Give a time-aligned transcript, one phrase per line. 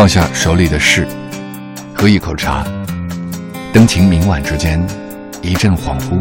[0.00, 1.06] 放下手里的事，
[1.94, 2.64] 喝一口茶，
[3.70, 4.82] 灯情明晚之间，
[5.42, 6.18] 一阵恍惚，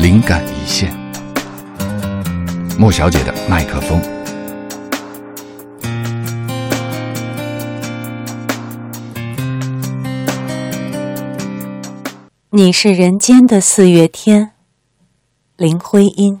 [0.00, 0.92] 灵感一现。
[2.76, 4.02] 莫小姐的麦克风。
[12.50, 14.50] 你是人间的四月天，
[15.56, 16.40] 林徽因。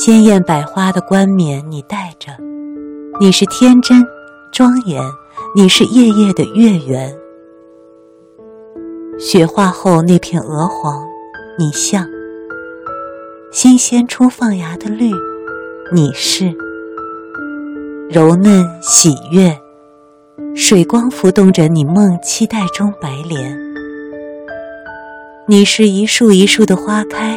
[0.00, 2.30] 鲜艳百花的冠冕，你戴着；
[3.18, 4.06] 你是天真
[4.52, 5.02] 庄严，
[5.56, 7.12] 你是夜夜的月圆。
[9.18, 11.04] 雪化后那片鹅黄，
[11.58, 12.04] 你像；
[13.50, 15.10] 新鲜初放芽的绿，
[15.92, 16.54] 你是；
[18.08, 19.58] 柔嫩喜悦，
[20.54, 23.58] 水光浮动着你梦期待中白莲。
[25.48, 27.36] 你是一树一树的花开。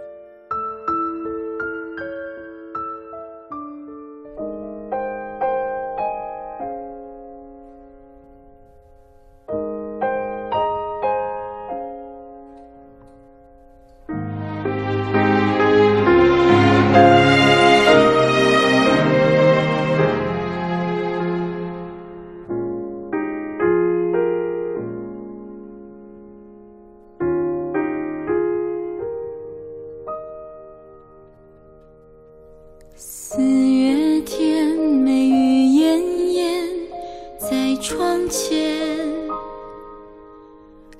[37.81, 38.77] 窗前，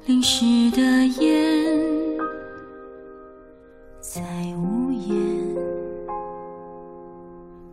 [0.07, 0.81] 淋湿的
[1.21, 1.79] 烟
[3.99, 4.19] 在
[4.57, 5.15] 屋檐。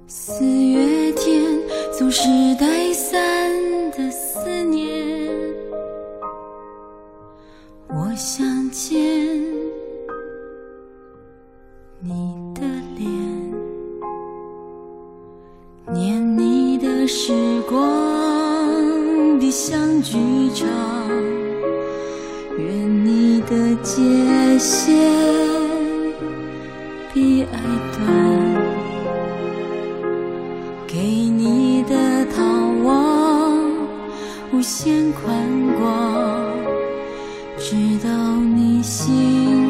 [0.07, 1.43] 四月天，
[1.91, 3.51] 总是带伞
[3.93, 5.35] 的思念，
[7.89, 9.38] 我想见
[19.51, 20.13] 像剧
[20.55, 20.69] 场，
[22.59, 24.95] 愿你的界限
[27.15, 27.59] 比爱
[27.97, 28.07] 短，
[30.87, 32.43] 给你的逃
[32.85, 33.59] 亡
[34.53, 35.35] 无限宽
[35.81, 36.45] 广，
[37.57, 39.68] 直到你心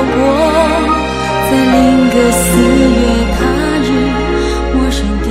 [0.00, 0.16] 漂泊
[1.50, 3.00] 在另一个四月
[3.36, 3.40] 他
[3.84, 3.86] 日
[4.72, 5.29] 陌生的。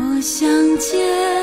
[0.00, 0.48] 我想
[0.78, 1.37] 见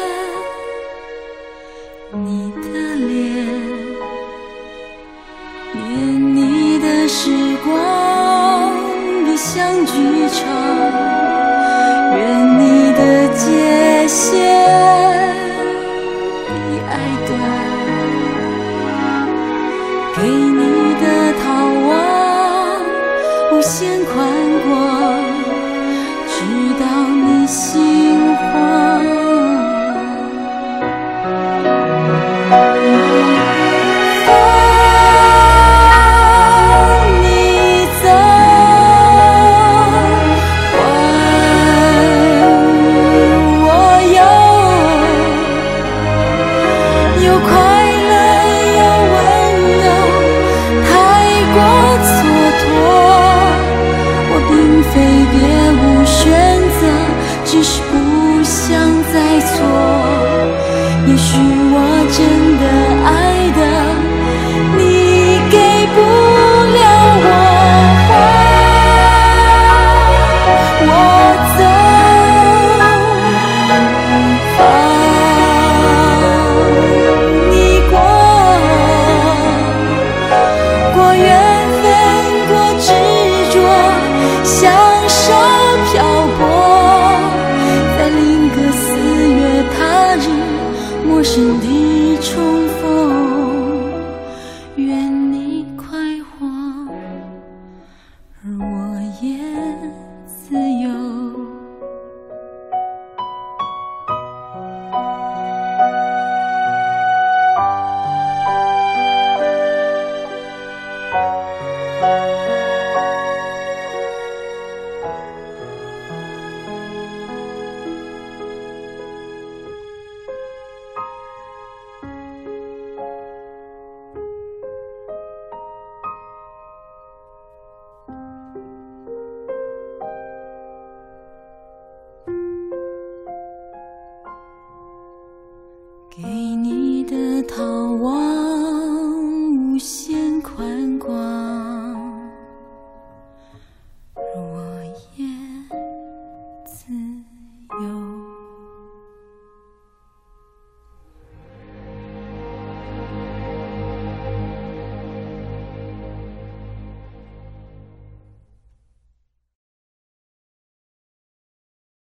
[59.15, 59.65] 再错
[61.07, 61.37] 也许
[61.71, 61.77] 我
[62.11, 62.94] 真的